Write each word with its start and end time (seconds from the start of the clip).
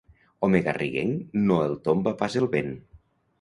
Home 0.45 0.61
garriguenc 0.67 1.35
no 1.51 1.59
el 1.67 1.77
tomba 1.89 2.15
pas 2.23 2.39
el 2.43 2.49
vent. 2.57 2.73